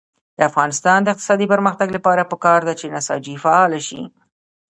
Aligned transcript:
د 0.37 0.39
افغانستان 0.49 0.99
د 1.01 1.07
اقتصادي 1.13 1.45
پرمختګ 1.53 1.87
لپاره 1.97 2.29
پکار 2.31 2.59
ده 2.67 2.73
چې 2.79 2.91
نساجي 2.95 3.35
فعاله 3.43 3.79
شي. 3.87 4.01